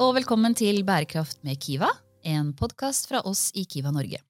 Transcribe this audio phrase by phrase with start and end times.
[0.00, 1.88] og velkommen til Bærekraft med Kiva,
[2.24, 4.22] en podkast fra oss i Kiva Norge.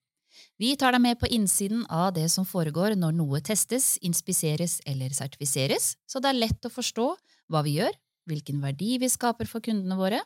[0.59, 5.15] Vi tar deg med på innsiden av det som foregår når noe testes, inspiseres eller
[5.15, 7.07] sertifiseres, så det er lett å forstå
[7.53, 7.95] hva vi gjør,
[8.27, 10.19] hvilken verdi vi skaper for kundene våre,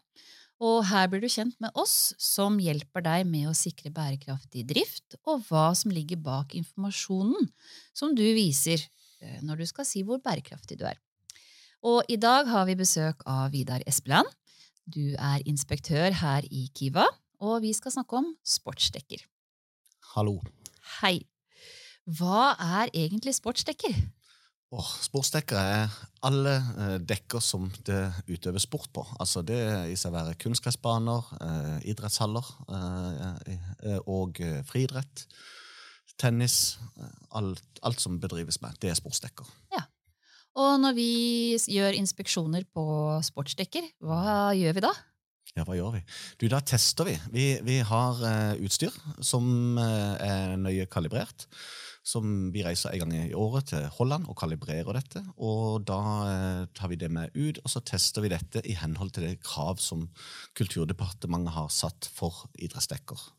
[0.56, 5.18] og her blir du kjent med oss, som hjelper deg med å sikre bærekraftig drift,
[5.28, 7.50] og hva som ligger bak informasjonen
[7.92, 8.80] som du viser
[9.20, 10.96] eh, når du skal si hvor bærekraftig du er.
[11.84, 14.26] Og i dag har vi besøk av Vidar Espeland,
[14.86, 17.06] du er inspektør her i Kiva,
[17.42, 19.24] og vi skal snakke om sportsdekker.
[20.14, 20.38] Hallo.
[21.00, 21.18] Hei.
[22.06, 23.96] Hva er egentlig sportsdekker?
[24.74, 25.92] Oh, sportsdekker er
[26.26, 28.00] alle eh, dekker som det
[28.30, 29.04] utøves sport på.
[29.22, 29.58] Altså Det
[29.92, 35.26] i seg være kunstgressbaner, eh, idrettshaller eh, og friidrett,
[36.18, 36.78] tennis.
[37.36, 39.46] Alt, alt, som bedrives med, det er sportsdekker.
[39.74, 39.84] Ja.
[40.56, 41.10] Og når vi
[41.68, 42.86] gjør inspeksjoner på
[43.26, 44.92] sportsdekker, hva gjør vi da?
[45.56, 46.02] Ja, hva gjør vi?
[46.40, 47.16] Du, Da tester vi.
[47.32, 48.92] Vi, vi har uh, utstyr
[49.24, 51.46] som uh, er nøye kalibrert.
[52.06, 55.24] Som vi reiser en gang i året til Holland og kalibrerer dette.
[55.42, 59.14] Og da uh, tar vi det med ut, og så tester vi dette i henhold
[59.16, 60.06] til det krav som
[60.56, 63.32] Kulturdepartementet har satt for idrettsdekker.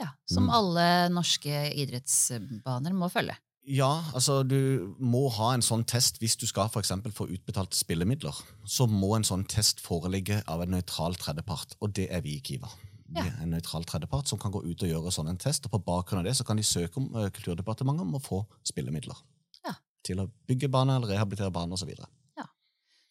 [0.00, 0.54] Ja, Som mm.
[0.54, 3.36] alle norske idrettsbaner må følge.
[3.64, 8.36] Ja, altså du må ha en sånn test hvis du skal for få utbetalt spillemidler.
[8.64, 12.42] Så må en sånn test foreligge av en nøytral tredjepart, og det er vi i
[12.44, 12.68] Kiva.
[13.14, 15.74] Vi er en nøytral tredjepart som kan gå ut og gjøre sånn en test, og
[15.74, 19.16] på bakgrunn av det så kan de søke om uh, Kulturdepartementet om å få spillemidler.
[19.64, 19.76] Ja.
[20.04, 21.92] Til å bygge bane eller rehabilitere bane osv.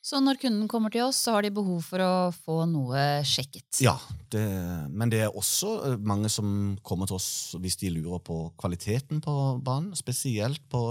[0.03, 3.79] Så når kunden kommer til oss, så har de behov for å få noe sjekket?
[3.85, 3.93] Ja,
[4.35, 4.43] det,
[4.91, 7.29] men det er også eh, mange som kommer til oss
[7.63, 9.95] hvis de lurer på kvaliteten på banen.
[9.95, 10.83] Spesielt på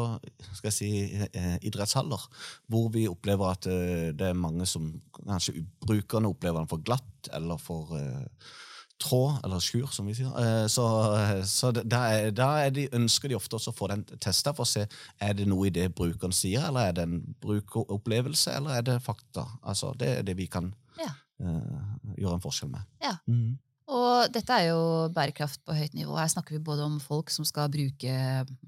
[0.57, 0.91] skal jeg si,
[1.29, 2.25] eh, idrettshaller,
[2.73, 4.89] hvor vi opplever at eh, det er mange som
[5.23, 7.93] Kanskje brukerne opplever den for glatt eller for
[9.03, 10.31] tråd, eller skur, som vi sier.
[10.39, 10.87] Eh, så,
[11.49, 14.67] så da, er, da er de, ønsker de ofte også å få den testa for
[14.67, 14.87] å se
[15.23, 19.03] er det noe i det brukeren sier, eller er det en brukeropplevelse, eller er det
[19.05, 19.47] fakta.
[19.63, 21.11] Altså, det er det vi kan ja.
[21.43, 22.89] uh, gjøre en forskjell med.
[23.03, 23.17] Ja.
[23.27, 23.59] Mm.
[23.93, 24.83] Og dette er jo
[25.13, 26.15] bærekraft på høyt nivå.
[26.17, 28.15] Her snakker vi både om folk som skal bruke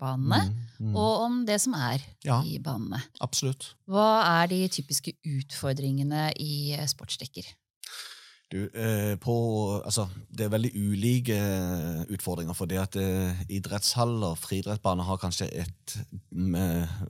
[0.00, 0.96] banene, mm, mm.
[0.98, 3.00] og om det som er ja, i banene.
[3.24, 3.70] Absolutt.
[3.88, 4.08] Hva
[4.42, 7.46] er de typiske utfordringene i sportsdekker?
[8.54, 9.34] Du, eh, på,
[9.82, 12.54] altså, det er veldig ulike eh, utfordringer.
[12.54, 15.94] For det at eh, idrettshaller, friidrettsbane, har kanskje et,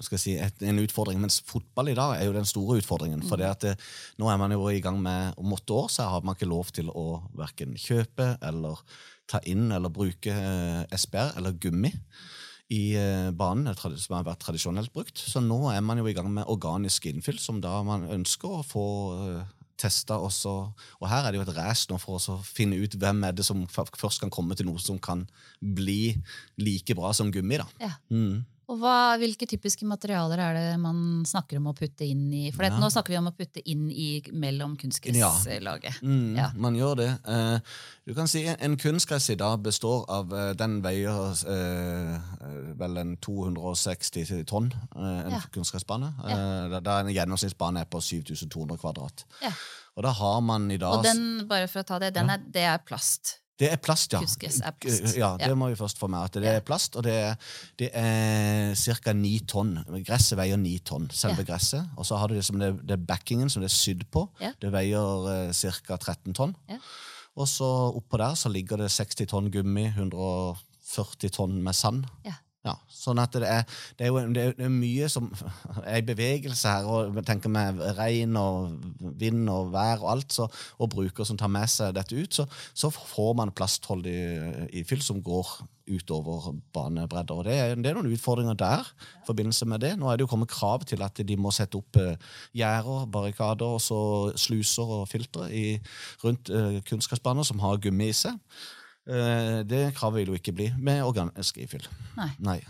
[0.07, 1.19] skal si, et, en utfordring.
[1.21, 3.27] Mens fotball i dag er jo den store utfordringen.
[3.29, 3.91] For det at eh,
[4.23, 6.73] nå er man jo i gang med om åtte år, så har man ikke lov
[6.73, 8.81] til å verken kjøpe eller
[9.29, 11.91] ta inn eller bruke eh, SBR eller gummi
[12.73, 15.21] i eh, banen, som har vært tradisjonelt brukt.
[15.21, 18.65] Så nå er man jo i gang med organisk innfyll, som da man ønsker å
[18.65, 18.87] få
[19.81, 20.55] testa også.
[21.01, 23.47] Og her er det jo et race nå for å finne ut hvem er det
[23.47, 25.27] som først kan komme til noe som kan
[25.61, 26.17] bli
[26.61, 27.61] like bra som gummi.
[27.63, 27.69] da.
[27.83, 27.93] Ja.
[28.11, 28.45] Mm.
[28.71, 32.67] Og hva, Hvilke typiske materialer er det man snakker om å putte inn i For
[32.67, 32.73] ja.
[32.81, 36.01] nå snakker vi om å putte inn i mellom kunstgresslaget.
[36.01, 36.09] Ja.
[36.09, 36.49] Mm, ja.
[36.57, 37.11] Man gjør det.
[37.29, 37.59] Uh,
[38.09, 43.15] du kan si En kunstgress i dag består av uh, Den veier uh, vel en
[43.23, 46.11] 260 tonn, en kunstgressbane.
[46.29, 46.81] Ja.
[46.81, 49.25] Da en gjennomsnittsbane er på 7200 kvadrat.
[49.95, 52.67] Og da har man i dag Og den, bare for å ta det, er, det
[52.67, 53.39] er plast?
[53.59, 54.19] Det er plast, ja.
[54.19, 55.17] er plast.
[55.17, 56.25] Ja, Det må vi først få med.
[56.25, 57.35] at Det er plast, og det er,
[57.79, 59.13] det er ca.
[59.13, 59.79] ni tonn.
[60.07, 61.53] Gresset veier ni tonn, selve ja.
[61.53, 61.91] gresset.
[61.97, 64.27] Og så har du det som det, det backingen som det er sydd på.
[64.43, 64.51] Ja.
[64.61, 65.97] Det veier uh, ca.
[65.97, 66.57] 13 tonn.
[66.69, 66.81] Ja.
[67.35, 72.05] Og så oppå der så ligger det 60 tonn gummi, 140 tonn med sand.
[72.27, 72.35] Ja.
[72.65, 73.67] Ja, sånn at det er,
[73.99, 75.29] det er jo det er mye som
[75.85, 76.89] er i bevegelse her.
[76.89, 78.79] og tenker med Regn og
[79.21, 80.49] vind og vær og alt, så,
[80.81, 84.17] og bruker som tar med seg dette ut, så, så får man plastholdig
[84.73, 87.35] i fyll som går utover banebredder.
[87.35, 88.89] og det er, det er, noen utfordringer der.
[89.21, 89.93] i forbindelse med det.
[89.99, 92.17] Nå er det jo kommet krav til at de må sette opp eh,
[92.57, 93.99] gjerder, barrikader og så
[94.41, 95.51] sluser og filtre
[96.25, 98.41] rundt eh, kunstgressbaner som har gummi i seg.
[99.05, 101.85] Eh, det kravet vil jo ikke bli med organisk ifyll.
[102.17, 102.31] Nei.
[102.41, 102.61] Nei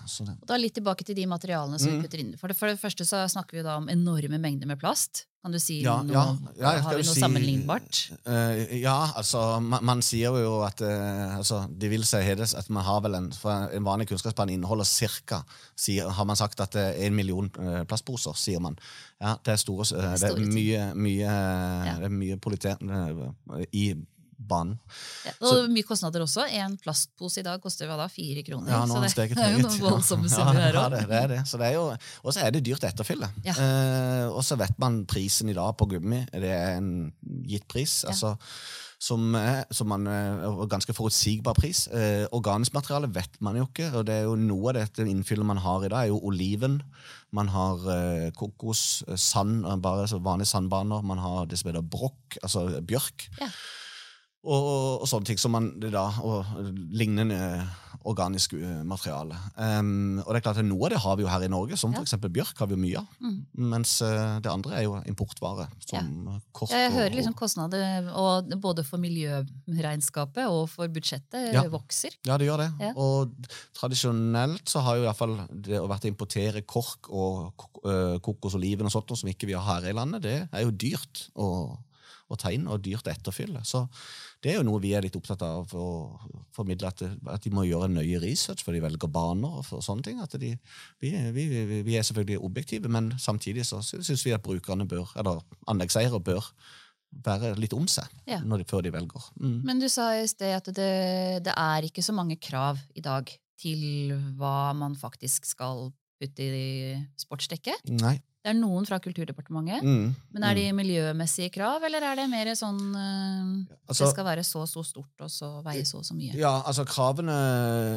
[0.43, 1.95] da Litt tilbake til de materialene som mm.
[1.95, 2.33] vi putter inn.
[2.41, 5.29] For det, for det, første så snakker vi da om enorme mengder med plast.
[5.45, 6.17] Kan du si ja, noe?
[6.17, 6.23] Ja,
[6.57, 8.01] ja, har vi noe si, sammenlignbart?
[8.25, 12.71] Uh, ja, altså man, man, sier jo at uh, altså, De vil si hedes at
[12.73, 15.43] man har vel en, for en vanlig kunnskapsplan inneholder ca.
[16.17, 18.81] Har man sagt at det er en million uh, plastposer, sier man.
[19.21, 19.87] Ja, det er store,
[20.17, 21.39] det er mye, mye,
[22.01, 22.91] det er mye politen
[23.71, 23.93] i
[24.49, 24.77] banen.
[25.27, 26.47] Ja, og så, mye kostnader også.
[26.61, 28.09] En plastpose i dag koster hva da?
[28.13, 28.73] Fire kroner.
[28.75, 30.97] Ja, så det, det er jo noen voldsomme summer her òg.
[30.99, 31.43] Ja, det, det.
[31.51, 31.89] Så det jo,
[32.23, 33.31] og så er det dyrt etterfylle.
[33.47, 33.57] Ja.
[33.57, 36.25] Eh, og så vet man prisen i dag på gummi.
[36.33, 37.13] Det er en
[37.49, 38.03] gitt pris.
[38.09, 38.37] altså
[39.05, 41.85] som, er, som man, er ganske forutsigbar pris.
[41.93, 45.49] Eh, organisk materiale vet man jo ikke, og det er jo noe av dette innfyllet
[45.49, 46.81] man har i dag, er jo oliven.
[47.35, 51.05] Man har eh, kokos, eh, sand, bare vanlige sandbaner.
[51.07, 53.29] Man har det som heter brokk, altså bjørk.
[53.43, 53.51] Ja
[54.45, 56.45] og, og, sånne ting som man da, og
[56.93, 57.41] lignende
[58.05, 59.37] organisk eh, materiale.
[59.57, 61.79] Um, og det er klart at Noe av det har vi jo her i Norge,
[61.81, 62.03] som ja.
[62.03, 62.19] f.eks.
[62.21, 62.59] bjørk.
[62.61, 63.39] har vi jo mye av, mm.
[63.73, 65.67] Mens uh, det andre er jo importvare.
[65.87, 66.37] som ja.
[66.53, 66.75] kork.
[66.75, 71.65] Jeg hører liksom kostnader og både for miljøregnskapet og for budsjettet ja.
[71.73, 72.17] vokser.
[72.29, 72.69] Ja, det gjør det.
[72.85, 72.93] Ja.
[73.01, 73.33] Og
[73.79, 77.67] tradisjonelt så har jo i hvert fall det å vært importere kork og
[78.25, 81.29] kokosoliven og sånt, som ikke vi har her i landet, det er jo dyrt.
[81.41, 81.49] å
[82.33, 83.63] å ta inn, og dyrt å etterfylle.
[83.69, 83.85] Så
[84.45, 85.87] det er jo noe vi er litt opptatt av å
[86.53, 87.01] formidle, at,
[87.33, 89.57] at de må gjøre nøye research før de velger baner.
[89.65, 90.21] og sånne ting.
[90.37, 90.53] De,
[91.01, 91.45] vi, vi,
[91.87, 96.53] vi, er selvfølgelig objektive, men samtidig så syns vi at brukerne bør, eller anleggseiere bør
[97.25, 98.41] være litt om seg ja.
[98.43, 99.31] de, før de velger.
[99.41, 99.59] Mm.
[99.65, 100.93] Men du sa i sted at det,
[101.47, 103.31] det er ikke så mange krav i dag
[103.61, 105.89] til hva man faktisk skal
[106.21, 107.89] putte i sportsdekket.
[108.03, 108.19] Nei.
[108.45, 109.81] Det er noen fra Kulturdepartementet.
[109.81, 110.77] Mm, men er de mm.
[110.77, 115.25] miljømessige krav, eller er det mer sånn uh, altså, Det skal være så så stort
[115.25, 116.35] og så veie så så mye?
[116.37, 117.39] Ja, altså Kravene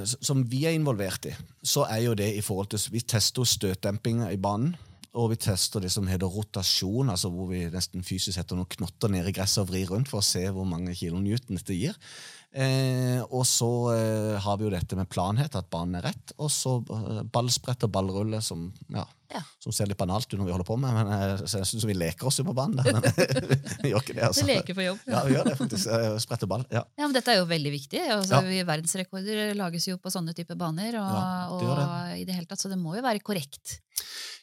[0.07, 4.23] som vi er involvert i, så er jo det i forhold til Vi tester støtdemping
[4.29, 4.77] i banen.
[5.17, 9.09] Og vi tester det som heter rotasjon, altså hvor vi nesten fysisk setter noen knotter
[9.11, 11.97] ned i gresset og vrir rundt for å se hvor mange kilonewton dette gir.
[12.55, 16.33] Eh, og så eh, har vi jo dette med planhet, at banen er rett.
[16.41, 19.03] Og så eh, ballsprett og ballrulle, som, ja,
[19.33, 19.41] ja.
[19.61, 20.95] som, ser litt banalt ut når vi holder på med.
[20.95, 22.79] Men eh, jeg syns vi leker oss jo på banen.
[22.79, 23.03] Der, men
[23.83, 24.25] vi gjør ikke det.
[24.29, 24.45] altså.
[24.45, 25.03] Vi leker på jobb.
[25.11, 25.89] Ja, vi gjør det faktisk.
[25.97, 26.63] Eh, sprett og ball.
[26.73, 26.85] Ja.
[26.88, 28.05] ja, men Dette er jo veldig viktig.
[28.15, 28.41] Altså,
[28.71, 30.97] Verdensrekorder lages jo på sånne typer baner.
[31.03, 31.89] Og, det det.
[31.89, 33.81] og i det hele tatt, Så det må jo være korrekt.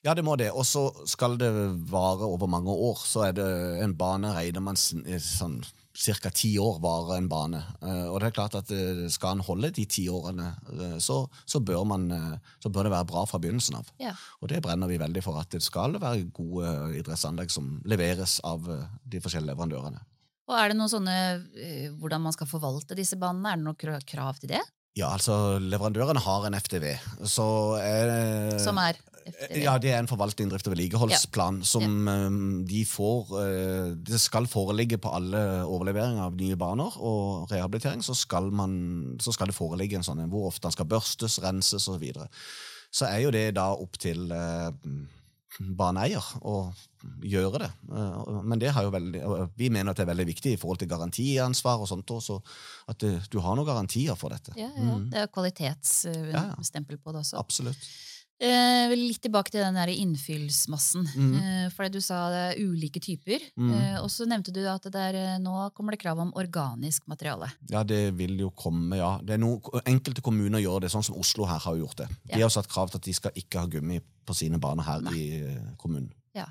[0.04, 0.52] Ja, det må det.
[0.52, 1.50] Og så skal det
[1.88, 3.00] vare over mange år.
[3.08, 3.48] Så er det
[3.82, 5.64] en bane regner man sånn
[5.94, 6.30] ca.
[6.30, 7.60] ti år varer en bane.
[7.82, 11.22] Eh, og det er klart at eh, skal en holde de ti årene, eh, så,
[11.46, 12.08] så, bør man,
[12.62, 13.92] så, bør det være bra fra begynnelsen av.
[14.02, 14.14] Ja.
[14.42, 18.66] Og det brenner vi veldig for, at det skal være gode idrettsanlegg som leveres av
[18.66, 20.02] de forskjellige leverandørene.
[20.44, 21.12] Og er det noen sånne,
[21.96, 23.54] Hvordan man skal forvalte disse banene?
[23.54, 24.60] Er det noen krav til det?
[24.94, 26.92] Ja, altså Leverandørene har en FDV.
[27.26, 27.46] Så
[27.80, 29.00] er, Som er?
[29.56, 31.66] Ja, Det er en forvaltning, drift og vedlikeholdsplan ja.
[31.66, 32.26] som ja.
[32.28, 38.04] Um, de får uh, Det skal foreligge på alle overleveringer av nye baner og rehabilitering.
[38.04, 41.88] Så skal, man, så skal det foreligge en sånn hvor ofte den skal børstes, renses
[41.88, 41.94] osv.
[41.94, 42.28] Så, videre.
[42.92, 44.70] så er jo det da opp til uh,
[45.58, 46.56] baneeier å
[47.24, 47.70] gjøre det.
[47.90, 49.22] Uh, men det har jo veldig,
[49.58, 52.40] vi mener at det er veldig viktig i forhold til garantiansvar og sånt også,
[52.90, 54.56] at du har noen garantier for dette.
[54.58, 54.96] Ja, ja.
[54.96, 55.08] Mm.
[55.12, 57.38] Det er kvalitetsstempel på det også.
[57.40, 57.88] Absolutt.
[58.42, 61.06] Eh, litt tilbake til den der innfyllsmassen.
[61.14, 61.34] Mm.
[61.38, 63.44] Eh, for du sa det er ulike typer.
[63.54, 63.70] Mm.
[63.70, 67.52] Eh, og så nevnte du at er, eh, nå kommer det krav om organisk materiale.
[67.70, 69.18] Ja, det vil jo komme, ja.
[69.22, 72.08] Det er noe, enkelte kommuner gjør det, sånn som Oslo her har gjort det.
[72.34, 75.06] De har satt krav til at de skal ikke ha gummi på sine baner her
[75.06, 75.14] Nei.
[75.14, 76.10] i eh, kommunen.
[76.34, 76.48] Ja.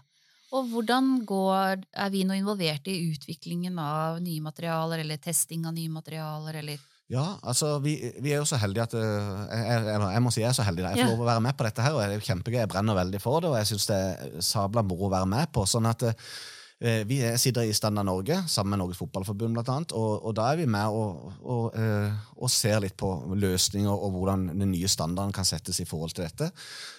[0.54, 5.74] Og hvordan går, Er vi nå involvert i utviklingen av nye materialer, eller testing av
[5.74, 6.80] nye materialer, eller
[7.12, 10.42] ja, altså, vi, vi, er jo så heldige at eh, jeg, jeg, jeg, må si
[10.42, 10.86] jeg er så heldig.
[10.88, 12.60] Jeg får lov å være med på dette her, og det er kjempegøy.
[12.62, 15.52] Jeg brenner veldig for det, og jeg syns det er sabla moro å være med
[15.54, 15.66] på.
[15.68, 20.24] sånn at eh, vi sitter i Standard Norge sammen med Norges Fotballforbund, blant annet, og,
[20.24, 24.48] og da er vi med og, og, eh, og, ser litt på løsninger og hvordan
[24.54, 26.54] den nye standarden kan settes i forhold til dette.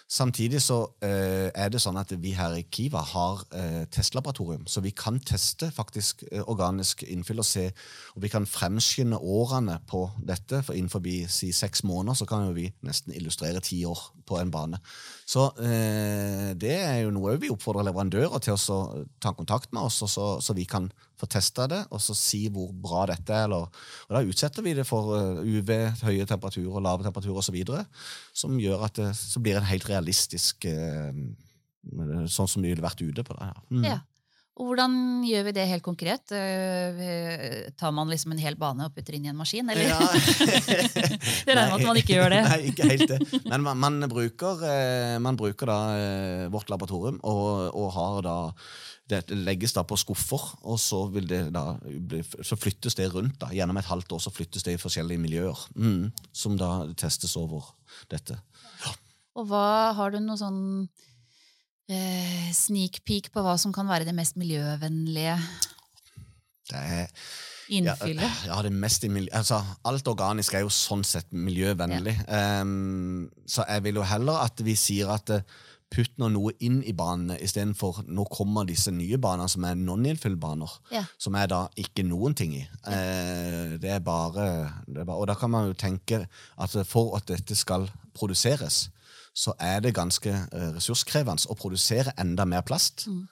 [0.05, 4.83] Samtidig så eh, er det sånn at vi her i Kiva har eh, testlaboratorium, så
[4.85, 7.71] vi kan teste faktisk eh, organisk innfyll og se
[8.13, 10.61] og vi kan fremskynde årene på dette.
[10.67, 11.01] For innenfor
[11.33, 14.81] si, seks måneder så kan jo vi nesten illustrere ti år på en bane.
[15.25, 18.85] Så eh, det er jo noe vi oppfordrer leverandører til å
[19.25, 20.93] ta kontakt med oss, så, så vi kan
[21.25, 23.49] få testa det og så si hvor bra dette er.
[23.49, 23.69] Eller,
[24.09, 25.73] og da utsetter vi det for eh, UV,
[26.05, 27.61] høye temperaturer, lave temperaturer osv.
[28.37, 31.13] Som gjør at det så blir en helt realistisk eh,
[32.31, 33.49] sånn som de ville vært ute på det.
[33.51, 33.65] Ja.
[33.71, 33.87] Mm.
[33.89, 34.01] ja.
[34.55, 34.93] Og hvordan
[35.27, 36.31] gjør vi det helt konkret?
[36.31, 39.91] Uh, tar man liksom en hel bane og putter inn i en maskin, eller?
[39.91, 39.99] Ja.
[41.47, 42.41] det regner med at man ikke gjør det.
[42.53, 43.21] Nei, ikke helt det.
[43.49, 44.63] Men man, man, bruker,
[45.25, 48.39] man bruker, da vårt laboratorium og, og har da
[49.11, 51.03] det legges da på skuffer, og så,
[51.53, 51.65] da,
[52.41, 53.37] så flyttes det rundt.
[53.43, 57.37] da, Gjennom et halvt år så flyttes det i forskjellige miljøer, mm, som da testes
[57.37, 57.69] over
[58.13, 58.39] dette.
[58.85, 58.95] Ja.
[59.35, 60.63] Og hva Har du noe sånn
[61.91, 65.39] eh, sneak peek på hva som kan være det mest miljøvennlige?
[66.71, 66.85] Det
[67.73, 68.41] Innfyllet?
[68.45, 72.13] Ja, ja, det mest altså, alt organisk er jo sånn sett miljøvennlig.
[72.27, 72.61] Ja.
[72.61, 75.41] Um, så jeg vil jo heller at vi sier at uh,
[75.95, 80.79] putt nå noe inn i banene istedenfor nå kommer disse nye banene som er non-infill-baner.
[80.95, 81.05] Ja.
[81.21, 82.65] Som er da ikke noen ting i.
[82.91, 84.49] Eh, det, er bare,
[84.87, 88.89] det er bare Og da kan man jo tenke at for at dette skal produseres,
[89.35, 93.07] så er det ganske eh, ressurskrevende å produsere enda mer plast.
[93.11, 93.25] Mm.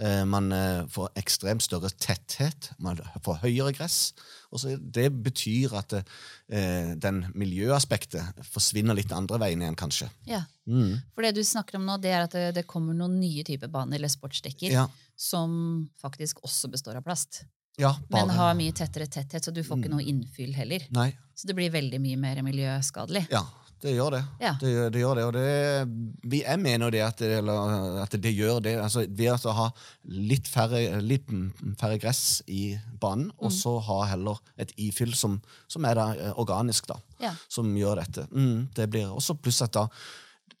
[0.00, 4.14] Eh, Man eh, får ekstremt større tetthet, man får høyere gress.
[4.50, 6.00] Og så det betyr at det,
[6.98, 10.08] den miljøaspektet forsvinner litt andre veien igjen, kanskje.
[10.26, 10.40] Ja.
[10.66, 10.96] Mm.
[11.14, 13.70] For det du snakker om nå, det er at det, det kommer noen nye typer
[13.70, 14.88] baner eller sportsdekker Ja,
[15.20, 17.44] som faktisk også består av plast.
[17.78, 19.96] ja, bare Men har mye tettere tetthet, så du får ikke Mm.
[19.96, 20.82] noe innfyll heller.
[20.90, 21.12] Nei.
[21.36, 23.28] Så det blir veldig mye mer miljøskadelig.
[23.30, 23.44] Ja,
[23.80, 24.20] det gjør det.
[24.42, 24.50] Ja.
[24.60, 25.44] Det, det gjør det, og det,
[26.28, 28.74] vi, jeg mener det at det, eller, at det gjør det.
[28.82, 29.66] Altså, ved å ha
[30.12, 31.30] litt færre, litt
[31.80, 35.38] færre gress i banen, og så ha heller et ifyll som,
[35.70, 37.32] som er da, eh, organisk, da, Ja.
[37.48, 38.26] som gjør dette.
[38.32, 39.86] Mm, det blir også pluss at da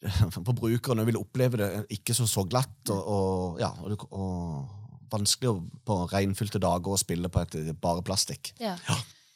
[0.32, 5.96] forbrukerne vil oppleve det ikke så, så glatt og, og, ja, og, og vanskelig på
[6.12, 8.52] regnfylte dager å spille på et bare plastikk.
[8.62, 8.76] Ja.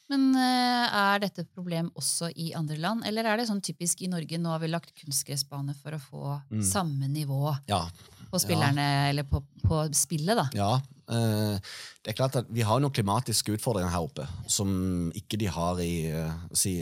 [0.09, 4.03] Men eh, er dette et problem også i andre land, eller er det sånn typisk
[4.05, 6.61] i Norge nå har vi lagt kunstgressbane for å få Mm.
[6.63, 7.87] samme nivå Ja,
[8.31, 10.45] på spillerne, eller på, på spillet, da?
[10.53, 10.75] Ja,
[11.09, 11.57] eh,
[12.03, 15.79] det er klart at Vi har noen klimatiske utfordringer her oppe som ikke de har
[15.81, 16.75] i eh, si,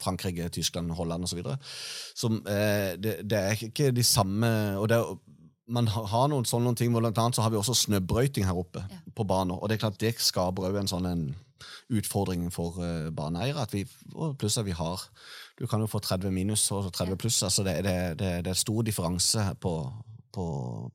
[0.00, 1.42] Frankrike, Tyskland, Holland osv.
[1.42, 5.18] Det, det er ikke de samme og det, er-
[5.70, 8.80] Man har- har noen sånne ting, blant annet så har vi også snøbrøyting her oppe
[8.90, 8.96] Ja.
[9.14, 9.54] på baner.
[9.54, 11.34] og Det er klart det skaper òg en sånn en
[11.90, 13.60] utfordring for uh, baneeiere.
[13.62, 15.02] at vi, og Pluss at vi har
[15.60, 17.42] Du kan jo få 30 minus og 30 pluss.
[17.42, 19.74] altså Det, det, det, det er stor differanse på,
[20.32, 20.44] på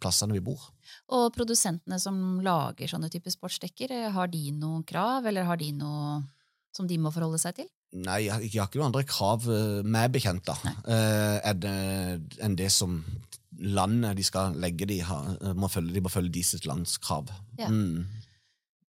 [0.02, 0.72] plassene vi bor.
[1.14, 5.72] Og produsentene som lager sånne typer sportsdekker, eh, har de noen krav, eller har de
[5.78, 6.24] noe
[6.76, 7.68] som de må forholde seg til?
[7.96, 10.56] Nei, jeg jeg har ikke noen andre krav eh, meg bekjent da,
[11.46, 12.98] enn det- enn det som
[13.56, 14.98] landet de skal legge de,
[15.56, 17.30] må følge, de må følge de sitt lands krav.
[17.58, 17.70] Ja.
[17.72, 18.04] Mm.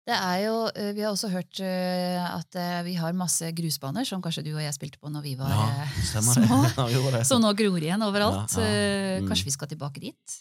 [0.04, 4.04] Det er jo, eh, Vi har også hørt eh, at eh, vi har masse grusbaner,
[4.04, 5.86] som kanskje du og jeg spilte på når vi var Ja,
[6.20, 7.22] små.
[7.30, 8.52] Som nå gror igjen overalt.
[8.60, 9.20] Ja, ja.
[9.22, 9.30] Mm.
[9.30, 10.40] Kanskje vi skal tilbake dit?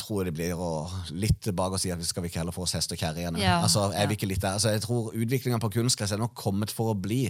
[0.00, 2.64] Tror det blir å litt tilbake og si at vi skal vi ikke heller få
[2.64, 3.40] oss hest og kjerre igjen.
[3.42, 4.56] Ja, altså, er vi ikke litt der?
[4.56, 7.26] Altså, jeg tror utviklinga på kunstgress er nok kommet for å bli.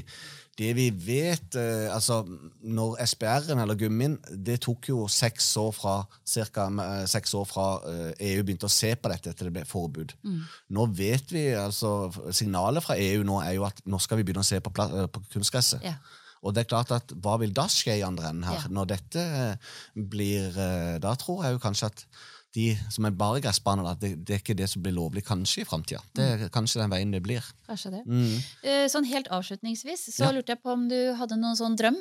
[0.60, 2.20] Det vi vet eh, altså,
[2.60, 5.96] Når SPR-en, eller gummien, det tok jo seks år fra,
[6.26, 9.66] cirka, eh, seks år fra eh, EU begynte å se på dette til det ble
[9.68, 10.16] forbud.
[10.26, 10.40] Mm.
[10.76, 14.44] Nå vet vi, altså Signalet fra EU nå er jo at nå skal vi begynne
[14.44, 15.86] å se på, eh, på kunstgresset.
[15.86, 15.96] Ja.
[16.40, 18.62] Og det er klart at hva vil da skje i andre enden her?
[18.64, 18.74] Ja.
[18.74, 20.60] Når dette eh, blir
[21.00, 22.04] Da tror jeg jo kanskje at
[22.54, 25.66] de som er bare gressbaner, det, det er ikke det som blir lovlig kanskje i
[25.68, 26.00] framtida.
[26.16, 27.44] Det er kanskje den veien det blir.
[27.68, 28.04] Kanskje det.
[28.06, 28.38] Mm.
[28.66, 30.32] Eh, Sånn helt avslutningsvis så Ja.
[30.34, 31.98] lurte jeg på om du hadde noen sånn drøm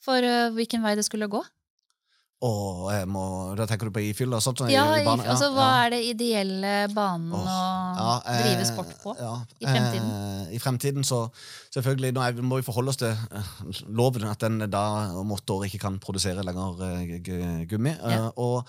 [0.00, 1.42] for eh, hvilken vei det skulle gå?
[2.40, 3.22] Og må,
[3.58, 4.62] da tenker du på ifyll og sånt?
[4.62, 5.82] sånn Ja, i i, ja altså Hva ja.
[5.84, 7.50] er det ideelle banen oh,
[8.00, 9.12] å eh, drive sport på?
[9.60, 10.08] i fremtiden?
[10.08, 11.18] Eh, I fremtiden så
[11.74, 13.52] selvfølgelig, Nå er, må vi forholde oss til eh,
[13.92, 14.86] loven, at den da
[15.20, 16.80] om åtte år ikke kan produsere lenger
[17.68, 17.98] gummi.
[18.40, 18.64] og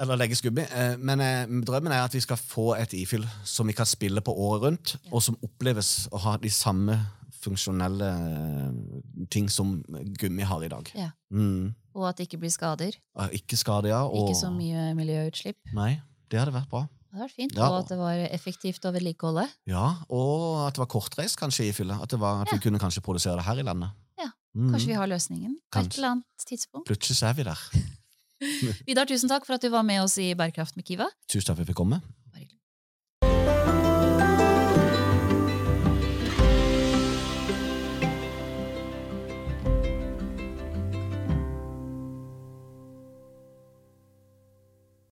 [0.00, 0.62] eller legges gummi.
[0.64, 4.20] eh, Men eh, drømmen er at vi skal få et ifyll som vi kan spille
[4.24, 5.10] på året rundt, Ja.
[5.12, 6.98] og som oppleves å ha de samme
[7.40, 9.82] funksjonelle eh, ting som
[10.20, 10.90] gummi har i dag.
[10.94, 11.10] Ja.
[11.32, 11.74] Mm.
[11.94, 12.96] Og at det ikke blir skader?
[13.32, 14.02] Ikke skader, ja.
[14.06, 15.56] Og, Ikke så mye miljøutslipp?
[15.74, 16.84] Nei, det hadde vært bra.
[17.10, 17.56] Det hadde vært fint.
[17.58, 17.68] Ja.
[17.72, 19.48] Og at det var effektivt å vedlikeholde?
[19.66, 21.98] Ja, Og at det var kortreist kanskje i fyllet.
[22.04, 23.90] At, det var, at vi kunne kanskje produsere det her i landet.
[24.20, 24.72] Ja, Mm.
[24.72, 26.86] Kanskje vi har løsningen på et eller annet tidspunkt?
[26.88, 27.60] Plutselig er vi der.
[28.88, 31.10] Vidar, tusen takk for at du var med oss i Bærekraft med Kiva.
[31.28, 32.00] Tusen takk for at jeg fikk komme.